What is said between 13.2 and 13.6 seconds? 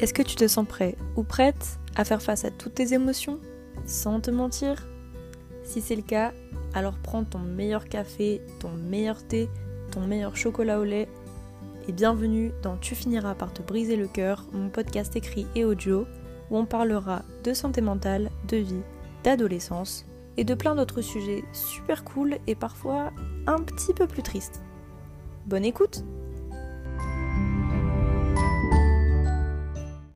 par te